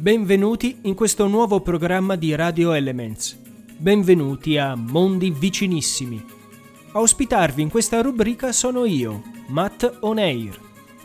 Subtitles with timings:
[0.00, 3.36] Benvenuti in questo nuovo programma di Radio Elements.
[3.76, 6.24] Benvenuti a Mondi Vicinissimi.
[6.92, 10.56] A ospitarvi in questa rubrica sono io, Matt O'Neir,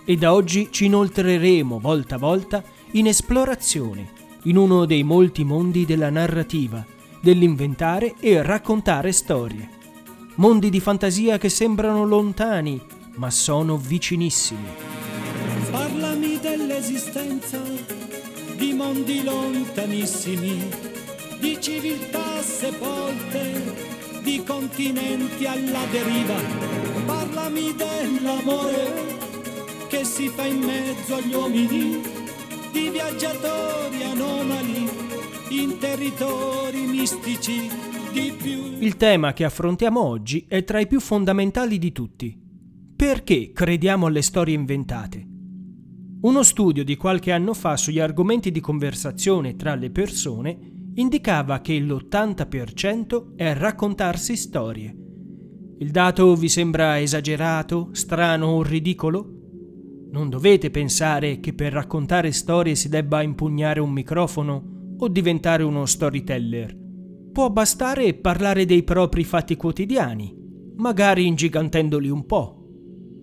[0.05, 4.11] e da oggi ci inoltreremo volta a volta in esplorazione
[4.43, 6.85] in uno dei molti mondi della narrativa,
[7.19, 9.69] dell'inventare e raccontare storie.
[10.35, 12.79] Mondi di fantasia che sembrano lontani,
[13.15, 14.67] ma sono vicinissimi.
[15.71, 17.62] Parlami dell'esistenza
[18.83, 20.69] mondi lontanissimi,
[21.39, 23.63] di civiltà sepolte,
[24.21, 26.35] di continenti alla deriva.
[27.05, 28.91] Parlami dell'amore
[29.87, 32.01] che si fa in mezzo agli uomini,
[32.73, 34.89] di viaggiatori anomali
[35.49, 37.69] in territori mistici.
[38.11, 42.37] Il tema che affrontiamo oggi è tra i più fondamentali di tutti.
[42.95, 45.32] Perché crediamo alle storie inventate?
[46.23, 50.57] Uno studio di qualche anno fa sugli argomenti di conversazione tra le persone
[50.95, 54.95] indicava che l'80% è raccontarsi storie.
[55.79, 59.27] Il dato vi sembra esagerato, strano o ridicolo?
[60.11, 65.85] Non dovete pensare che per raccontare storie si debba impugnare un microfono o diventare uno
[65.85, 66.73] storyteller.
[67.33, 70.33] Può bastare parlare dei propri fatti quotidiani,
[70.77, 72.62] magari ingigantendoli un po'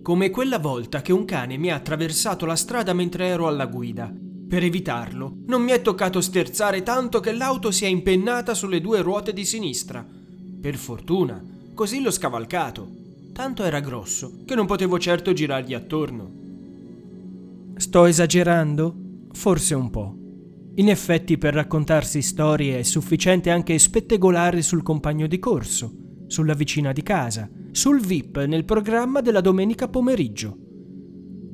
[0.01, 4.11] come quella volta che un cane mi ha attraversato la strada mentre ero alla guida.
[4.49, 9.01] Per evitarlo, non mi è toccato sterzare tanto che l'auto si è impennata sulle due
[9.01, 10.05] ruote di sinistra.
[10.61, 11.41] Per fortuna,
[11.73, 12.99] così l'ho scavalcato.
[13.31, 16.31] Tanto era grosso che non potevo certo girargli attorno.
[17.77, 18.95] Sto esagerando?
[19.31, 20.15] Forse un po'.
[20.75, 25.93] In effetti per raccontarsi storie è sufficiente anche spettegolare sul compagno di corso,
[26.27, 30.57] sulla vicina di casa, sul VIP nel programma della domenica pomeriggio.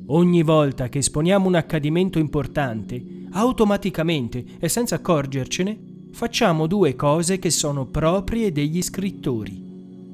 [0.06, 5.78] Ogni volta che esponiamo un accadimento importante, automaticamente e senza accorgercene,
[6.12, 9.62] facciamo due cose che sono proprie degli scrittori.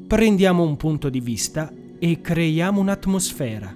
[0.07, 3.75] Prendiamo un punto di vista e creiamo un'atmosfera.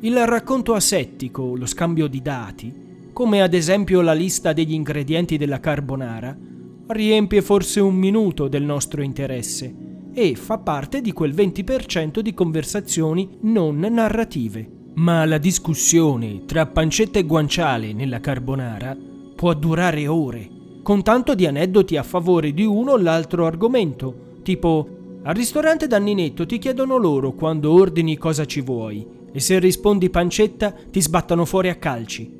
[0.00, 2.72] Il racconto asettico, lo scambio di dati,
[3.12, 6.38] come ad esempio la lista degli ingredienti della carbonara,
[6.86, 13.38] riempie forse un minuto del nostro interesse e fa parte di quel 20% di conversazioni
[13.42, 14.78] non narrative.
[14.94, 18.96] Ma la discussione tra pancetta e guanciale nella carbonara
[19.34, 20.48] può durare ore,
[20.82, 24.88] con tanto di aneddoti a favore di uno o l'altro argomento, tipo
[25.22, 30.10] al ristorante da Ninetto ti chiedono loro quando ordini cosa ci vuoi e se rispondi
[30.10, 32.38] pancetta ti sbattono fuori a calci.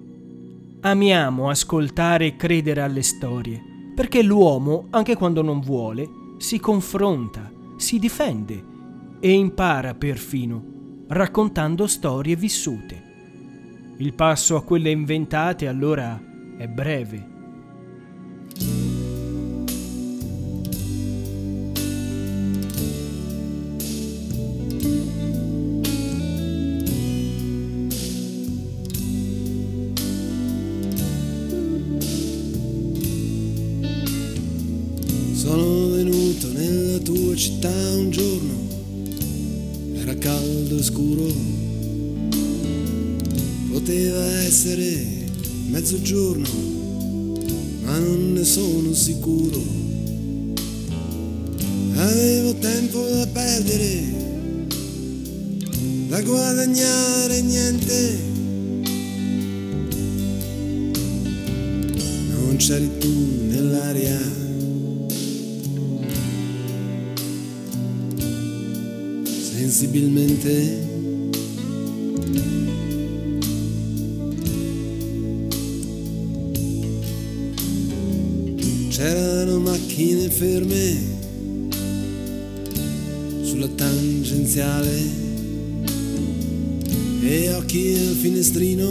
[0.80, 3.62] Amiamo ascoltare e credere alle storie,
[3.94, 8.62] perché l'uomo, anche quando non vuole, si confronta si difende
[9.20, 13.02] e impara perfino, raccontando storie vissute.
[13.96, 16.22] Il passo a quelle inventate allora
[16.58, 17.29] è breve.
[45.69, 46.48] Mezzogiorno,
[47.82, 49.62] ma non ne sono sicuro.
[51.94, 54.04] Avevo tempo da perdere,
[56.09, 58.19] da guadagnare niente.
[62.31, 63.09] Non c'eri tu
[63.48, 64.19] nell'aria
[69.71, 70.89] sensibilmente.
[80.00, 80.96] Macchine ferme
[83.42, 84.98] sulla tangenziale
[87.20, 88.90] e occhi al finestrino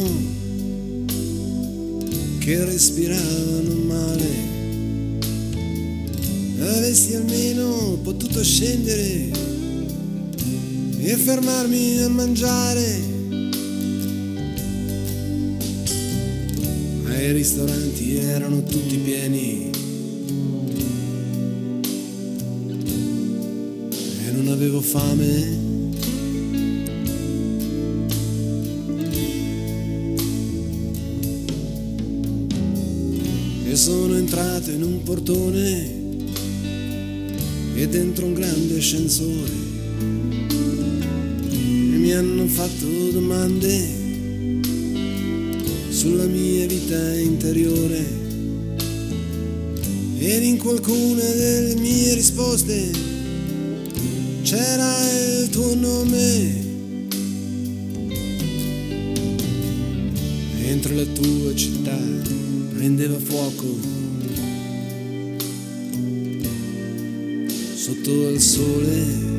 [2.38, 4.48] che respiravano male.
[6.60, 9.32] Avessi almeno potuto scendere
[11.00, 13.00] e fermarmi a mangiare.
[17.02, 19.79] Ma i ristoranti erano tutti pieni
[24.42, 25.68] non avevo fame.
[33.66, 35.98] E sono entrato in un portone
[37.76, 39.68] e dentro un grande ascensore
[41.98, 43.98] mi hanno fatto domande
[45.90, 48.06] sulla mia vita interiore
[50.18, 53.09] ed in qualcuna delle mie risposte
[54.50, 56.68] c'era il tuo nome.
[60.60, 61.96] Mentre la tua città
[62.74, 63.78] prendeva fuoco
[67.76, 69.39] sotto il sole.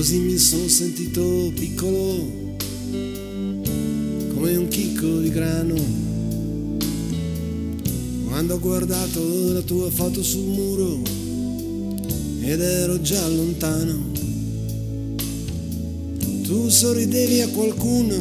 [0.00, 2.26] Così mi sono sentito piccolo
[4.32, 5.74] come un chicco di grano
[8.26, 11.02] quando ho guardato la tua foto sul muro
[12.40, 14.10] ed ero già lontano.
[16.44, 18.16] Tu sorridevi a qualcuno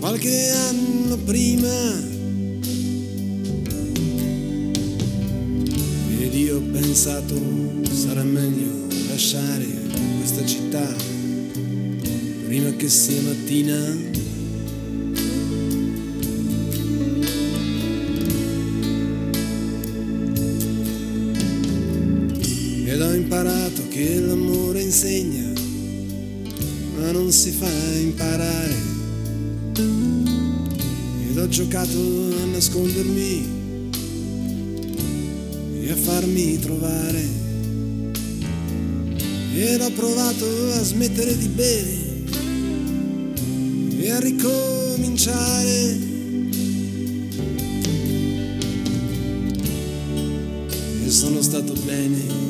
[0.00, 1.98] qualche anno prima
[6.20, 7.40] ed io ho pensato
[7.90, 8.87] sarà meglio
[9.18, 9.66] lasciare
[10.18, 10.94] questa città
[12.46, 13.74] prima che sia mattina.
[22.84, 25.52] Ed ho imparato che l'amore insegna,
[26.96, 28.76] ma non si fa imparare.
[31.28, 33.46] Ed ho giocato a nascondermi
[35.80, 37.47] e a farmi trovare
[39.60, 41.98] ed ho provato a smettere di bere
[43.98, 45.98] e a ricominciare.
[51.04, 52.47] E sono stato bene.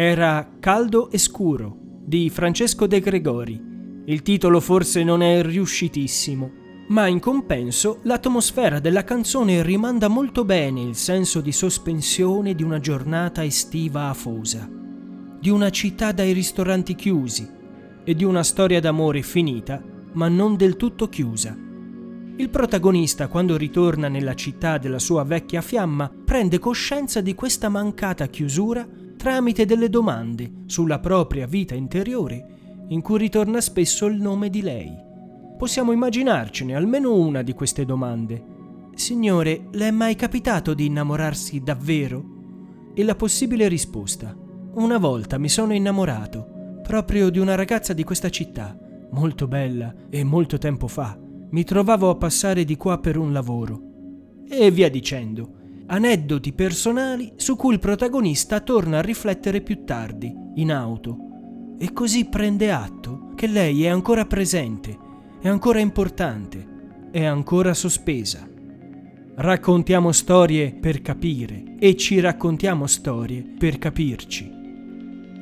[0.00, 3.60] Era Caldo e scuro di Francesco De Gregori.
[4.04, 6.52] Il titolo forse non è riuscitissimo,
[6.90, 12.78] ma in compenso l'atmosfera della canzone rimanda molto bene il senso di sospensione di una
[12.78, 14.70] giornata estiva afosa,
[15.40, 17.50] di una città dai ristoranti chiusi
[18.04, 21.58] e di una storia d'amore finita, ma non del tutto chiusa.
[22.36, 28.28] Il protagonista, quando ritorna nella città della sua vecchia fiamma, prende coscienza di questa mancata
[28.28, 28.86] chiusura
[29.18, 34.90] tramite delle domande sulla propria vita interiore in cui ritorna spesso il nome di lei.
[35.58, 38.42] Possiamo immaginarcene almeno una di queste domande.
[38.94, 42.36] Signore, le è mai capitato di innamorarsi davvero?
[42.94, 44.34] E la possibile risposta.
[44.74, 48.78] Una volta mi sono innamorato, proprio di una ragazza di questa città,
[49.10, 51.18] molto bella e molto tempo fa.
[51.50, 53.82] Mi trovavo a passare di qua per un lavoro.
[54.48, 55.57] E via dicendo
[55.90, 61.16] aneddoti personali su cui il protagonista torna a riflettere più tardi, in auto,
[61.78, 64.96] e così prende atto che lei è ancora presente,
[65.40, 68.46] è ancora importante, è ancora sospesa.
[69.36, 74.56] Raccontiamo storie per capire e ci raccontiamo storie per capirci.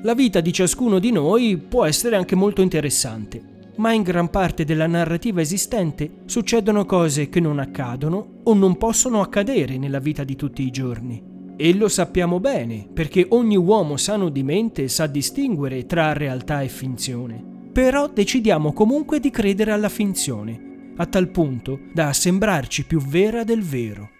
[0.02, 4.64] La vita di ciascuno di noi può essere anche molto interessante, ma in gran parte
[4.64, 10.36] della narrativa esistente succedono cose che non accadono o non possono accadere nella vita di
[10.36, 11.34] tutti i giorni.
[11.56, 16.68] E lo sappiamo bene, perché ogni uomo sano di mente sa distinguere tra realtà e
[16.68, 17.42] finzione.
[17.72, 23.62] Però decidiamo comunque di credere alla finzione, a tal punto da sembrarci più vera del
[23.62, 24.10] vero.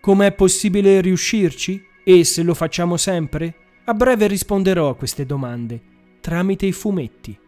[0.00, 1.80] Com'è possibile riuscirci?
[2.04, 3.54] E se lo facciamo sempre?
[3.84, 5.80] A breve risponderò a queste domande,
[6.20, 7.38] tramite i fumetti.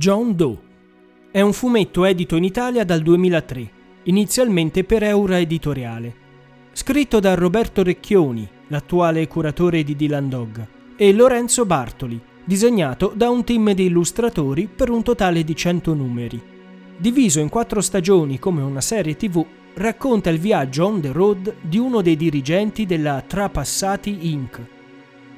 [0.00, 0.56] John Doe.
[1.30, 3.70] È un fumetto edito in Italia dal 2003,
[4.04, 6.14] inizialmente per Eura Editoriale.
[6.72, 10.66] Scritto da Roberto Recchioni, l'attuale curatore di Dylan Dog,
[10.96, 16.42] e Lorenzo Bartoli, disegnato da un team di illustratori per un totale di 100 numeri.
[16.96, 21.76] Diviso in quattro stagioni come una serie tv, racconta il viaggio on the road di
[21.76, 24.60] uno dei dirigenti della Trapassati Inc.,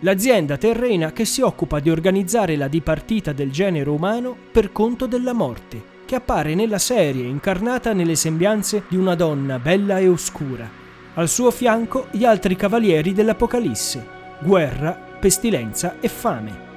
[0.02, 5.32] l'azienda terrena che si occupa di organizzare la dipartita del genere umano per conto della
[5.32, 10.68] morte, che appare nella serie incarnata nelle sembianze di una donna bella e oscura.
[11.14, 14.06] Al suo fianco gli altri cavalieri dell'Apocalisse,
[14.40, 16.70] guerra, pestilenza e fame.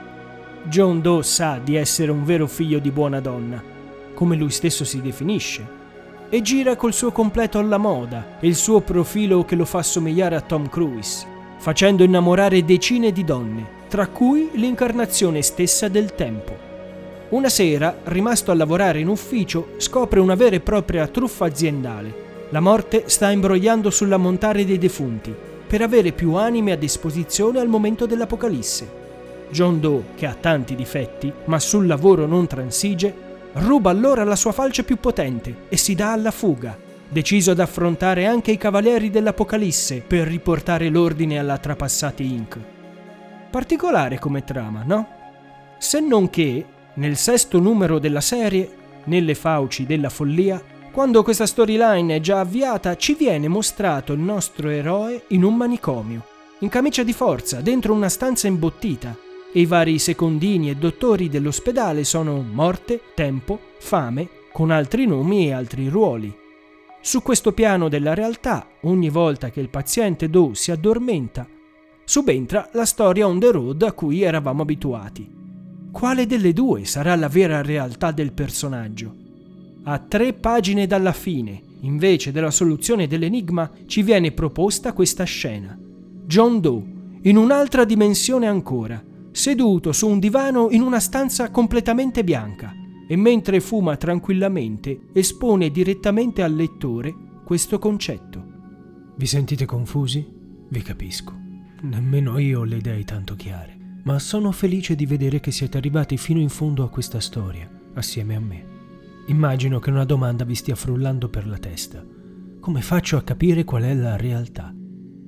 [0.64, 3.62] John Doe sa di essere un vero figlio di buona donna,
[4.14, 5.84] come lui stesso si definisce,
[6.30, 10.36] e gira col suo completo alla moda e il suo profilo che lo fa somigliare
[10.36, 16.56] a Tom Cruise, facendo innamorare decine di donne, tra cui l'incarnazione stessa del tempo.
[17.30, 22.24] Una sera, rimasto a lavorare in ufficio, scopre una vera e propria truffa aziendale.
[22.50, 25.34] La morte sta imbrogliando sull'ammontare dei defunti
[25.68, 29.04] per avere più anime a disposizione al momento dell'apocalisse.
[29.50, 33.14] John Doe, che ha tanti difetti, ma sul lavoro non transige,
[33.54, 36.78] ruba allora la sua falce più potente e si dà alla fuga,
[37.10, 42.58] deciso ad affrontare anche i cavalieri dell'Apocalisse per riportare l'ordine alla Trapassati Inc.
[43.50, 45.08] Particolare come trama, no?
[45.78, 48.70] Se non che, nel sesto numero della serie,
[49.06, 54.70] nelle fauci della follia, quando questa storyline è già avviata, ci viene mostrato il nostro
[54.70, 56.24] eroe in un manicomio,
[56.60, 59.16] in camicia di forza, dentro una stanza imbottita,
[59.52, 65.54] e i vari secondini e dottori dell'ospedale sono morte, tempo, fame, con altri nomi e
[65.54, 66.44] altri ruoli.
[67.06, 71.48] Su questo piano della realtà, ogni volta che il paziente Doe si addormenta,
[72.04, 75.32] subentra la storia on the road a cui eravamo abituati.
[75.92, 79.14] Quale delle due sarà la vera realtà del personaggio?
[79.84, 85.78] A tre pagine dalla fine, invece della soluzione dell'enigma, ci viene proposta questa scena.
[86.26, 86.84] John Doe,
[87.22, 92.74] in un'altra dimensione ancora, seduto su un divano in una stanza completamente bianca
[93.08, 98.54] e mentre fuma tranquillamente espone direttamente al lettore questo concetto.
[99.16, 100.26] Vi sentite confusi?
[100.68, 101.34] Vi capisco.
[101.82, 106.18] Nemmeno io ho le idee tanto chiare, ma sono felice di vedere che siete arrivati
[106.18, 108.66] fino in fondo a questa storia, assieme a me.
[109.28, 112.04] Immagino che una domanda vi stia frullando per la testa.
[112.60, 114.74] Come faccio a capire qual è la realtà?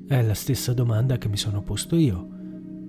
[0.08, 2.36] È la stessa domanda che mi sono posto io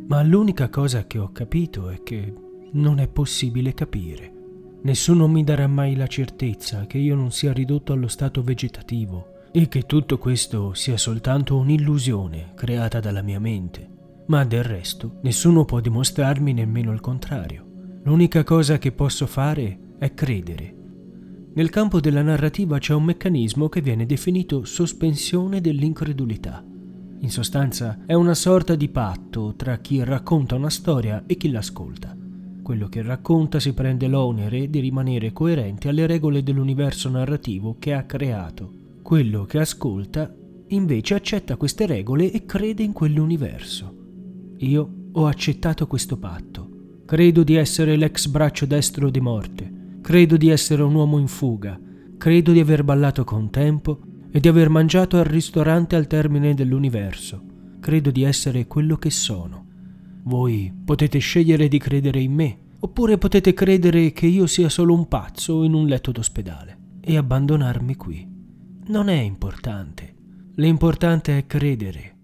[0.08, 2.32] ma l'unica cosa che ho capito è che
[2.72, 4.37] non è possibile capire.
[4.80, 9.66] Nessuno mi darà mai la certezza che io non sia ridotto allo stato vegetativo e
[9.68, 13.88] che tutto questo sia soltanto un'illusione creata dalla mia mente.
[14.26, 17.64] Ma del resto nessuno può dimostrarmi nemmeno il contrario.
[18.04, 20.74] L'unica cosa che posso fare è credere.
[21.54, 26.64] Nel campo della narrativa c'è un meccanismo che viene definito sospensione dell'incredulità.
[27.20, 32.17] In sostanza è una sorta di patto tra chi racconta una storia e chi l'ascolta.
[32.68, 38.02] Quello che racconta si prende l'onere di rimanere coerente alle regole dell'universo narrativo che ha
[38.02, 38.70] creato.
[39.00, 40.30] Quello che ascolta
[40.66, 43.94] invece accetta queste regole e crede in quell'universo.
[44.58, 47.00] Io ho accettato questo patto.
[47.06, 49.72] Credo di essere l'ex braccio destro di morte.
[50.02, 51.80] Credo di essere un uomo in fuga.
[52.18, 57.42] Credo di aver ballato con tempo e di aver mangiato al ristorante al termine dell'universo.
[57.80, 59.67] Credo di essere quello che sono.
[60.22, 65.08] Voi potete scegliere di credere in me, oppure potete credere che io sia solo un
[65.08, 68.26] pazzo in un letto d'ospedale e abbandonarmi qui.
[68.86, 70.14] Non è importante.
[70.56, 72.16] L'importante è credere.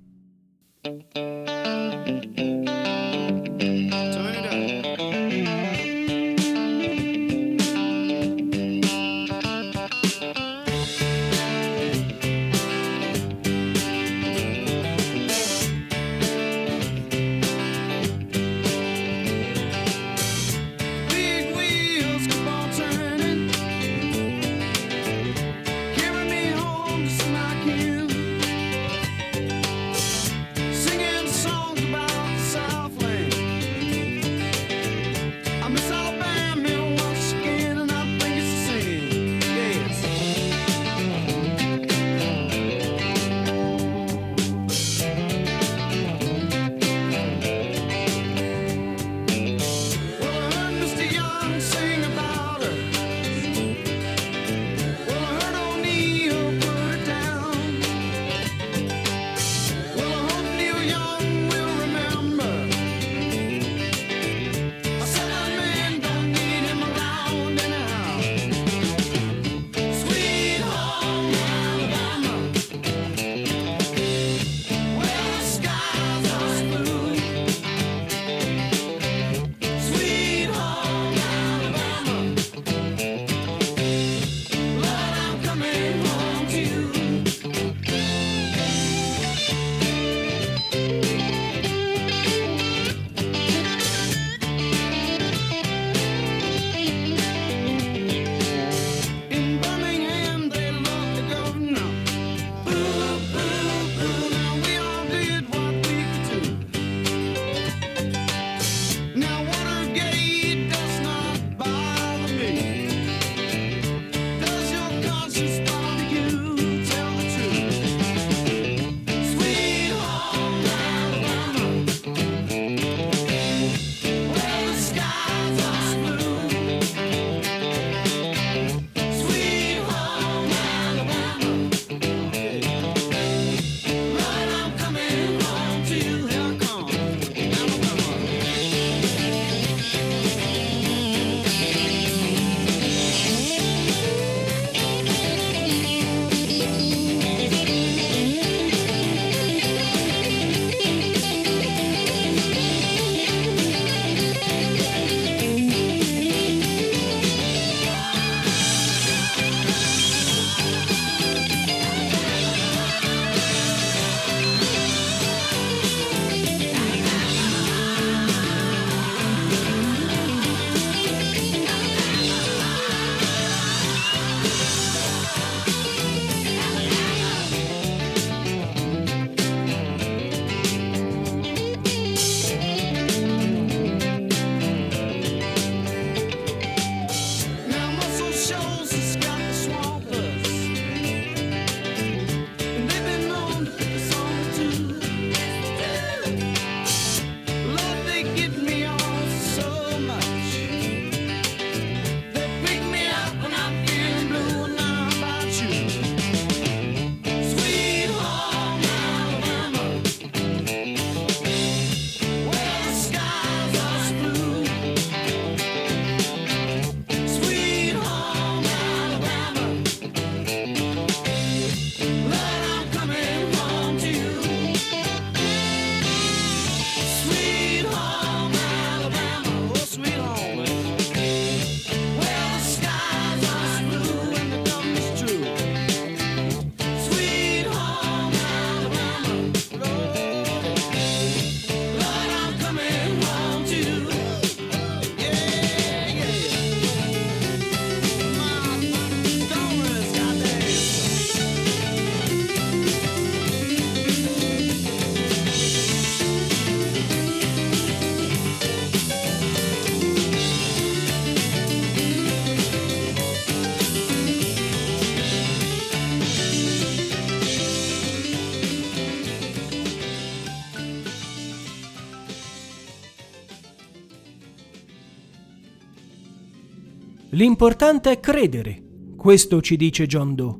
[277.34, 278.80] L'importante è credere,
[279.16, 280.56] questo ci dice John Doe.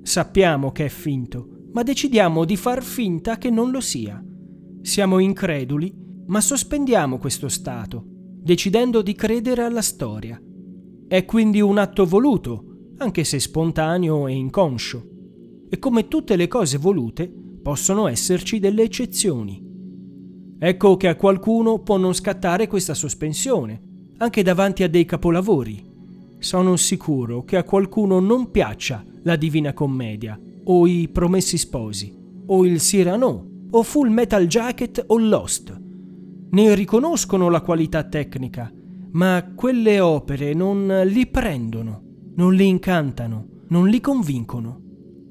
[0.00, 4.24] Sappiamo che è finto, ma decidiamo di far finta che non lo sia.
[4.80, 5.94] Siamo increduli,
[6.28, 10.40] ma sospendiamo questo stato, decidendo di credere alla storia.
[11.06, 15.06] È quindi un atto voluto, anche se spontaneo e inconscio.
[15.68, 17.30] E come tutte le cose volute,
[17.62, 19.62] possono esserci delle eccezioni.
[20.58, 23.82] Ecco che a qualcuno può non scattare questa sospensione,
[24.16, 25.85] anche davanti a dei capolavori.
[26.38, 32.14] Sono sicuro che a qualcuno non piaccia la Divina Commedia, o i Promessi Sposi,
[32.46, 35.80] o il Cyrano, o Full Metal Jacket o Lost.
[36.50, 38.72] Ne riconoscono la qualità tecnica,
[39.12, 42.02] ma quelle opere non li prendono,
[42.34, 44.80] non li incantano, non li convincono.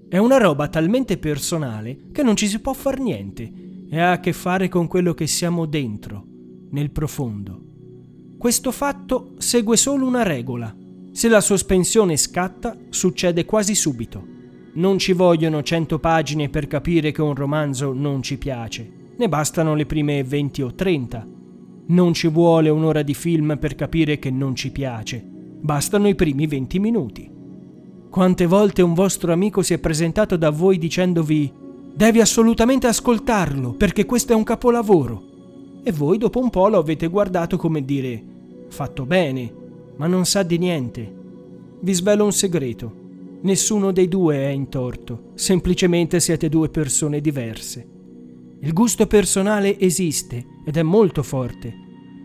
[0.09, 3.51] È una roba talmente personale che non ci si può far niente
[3.89, 6.25] e ha a che fare con quello che siamo dentro,
[6.71, 7.61] nel profondo.
[8.37, 10.75] Questo fatto segue solo una regola.
[11.15, 14.21] Se la sospensione scatta, succede quasi subito.
[14.73, 19.75] Non ci vogliono cento pagine per capire che un romanzo non ci piace, ne bastano
[19.75, 21.25] le prime 20 o 30.
[21.85, 26.47] Non ci vuole un'ora di film per capire che non ci piace, bastano i primi
[26.47, 27.31] 20 minuti.
[28.09, 31.49] Quante volte un vostro amico si è presentato da voi dicendovi
[31.95, 35.23] devi assolutamente ascoltarlo perché questo è un capolavoro
[35.81, 38.21] e voi dopo un po' lo avete guardato come dire
[38.67, 39.63] fatto bene,
[39.97, 41.13] ma non sa di niente.
[41.79, 43.03] Vi svelo un segreto.
[43.41, 47.87] Nessuno dei due è in torto, semplicemente siete due persone diverse.
[48.61, 51.73] Il gusto personale esiste ed è molto forte.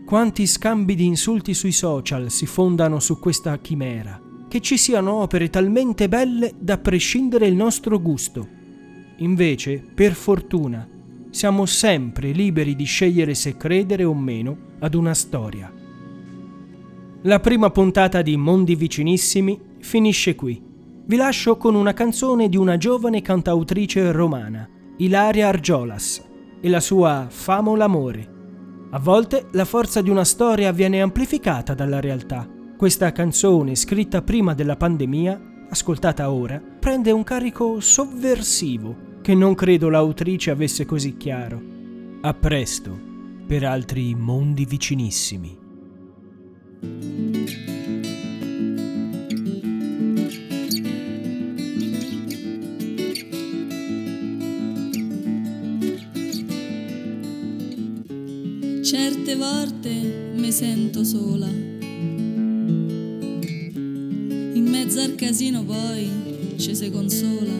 [0.05, 4.19] Quanti scambi di insulti sui social si fondano su questa chimera?
[4.47, 8.47] Che ci siano opere talmente belle da prescindere il nostro gusto.
[9.17, 10.87] Invece, per fortuna,
[11.29, 15.71] siamo sempre liberi di scegliere se credere o meno ad una storia.
[17.23, 20.69] La prima puntata di Mondi Vicinissimi finisce qui
[21.05, 26.23] vi lascio con una canzone di una giovane cantautrice romana, Ilaria Argiolas,
[26.61, 28.29] e la sua Famo l'amore.
[28.91, 32.49] A volte la forza di una storia viene amplificata dalla realtà.
[32.77, 39.89] Questa canzone, scritta prima della pandemia, ascoltata ora, prende un carico sovversivo che non credo
[39.89, 41.61] l'autrice avesse così chiaro.
[42.21, 42.97] A presto,
[43.45, 45.60] per altri mondi vicinissimi.
[58.83, 61.47] Certe volte mi sento sola.
[64.53, 66.09] In mezzo al casino poi
[66.57, 67.53] ci si consola.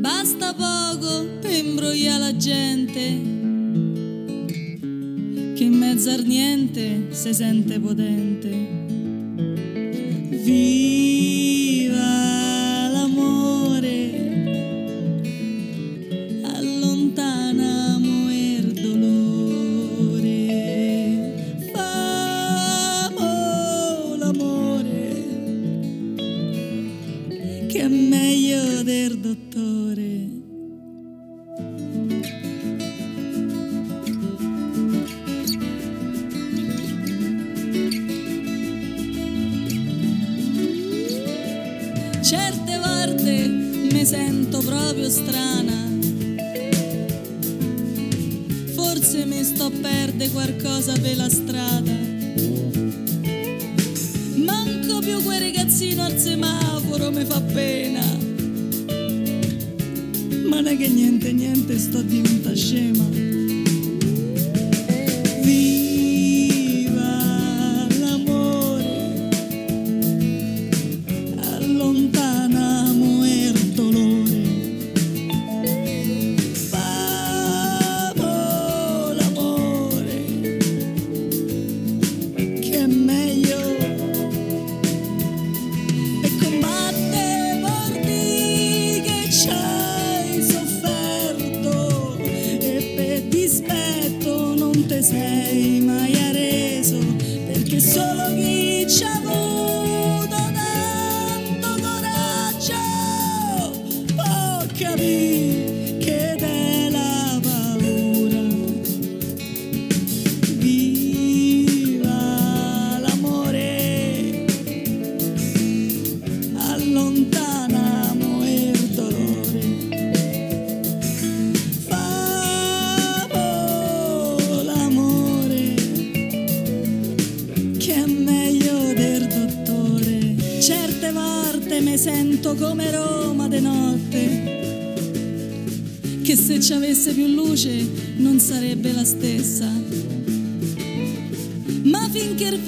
[0.00, 3.37] Basta poco per imbrogliare la gente.
[6.06, 8.50] Al niente si sente potente.
[10.30, 10.87] Viva!
[50.38, 51.92] Qualcosa per la strada.
[54.36, 58.04] Manco più quel ragazzino al semaforo mi fa pena.
[60.48, 63.27] Ma non è che niente, niente, sto diventando scema.
[95.08, 96.27] say my name.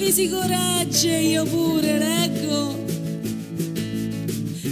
[0.01, 2.83] vi si coraggio io pure leggo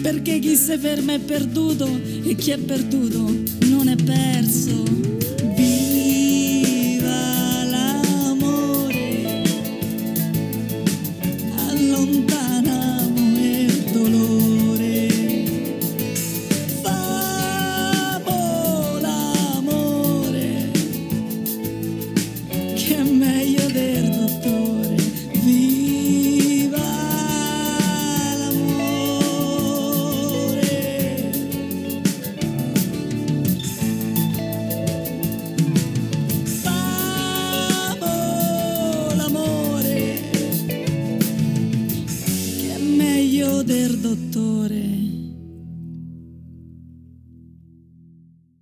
[0.02, 1.88] perché chi si ferma è perduto
[2.24, 3.32] e chi è perduto
[3.66, 5.09] non è perso.